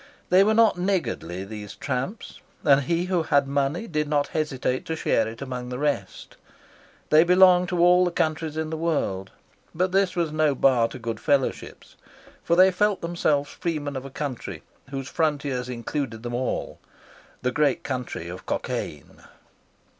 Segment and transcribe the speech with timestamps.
[0.31, 4.95] They were not niggardly, these tramps, and he who had money did not hesitate to
[4.95, 6.37] share it among the rest.
[7.11, 9.29] They belonged to all the countries in the world,
[9.75, 11.83] but this was no bar to good fellowship;
[12.43, 16.79] for they felt themselves freemen of a country whose frontiers include them all,
[17.43, 19.21] the great country of Cockaine.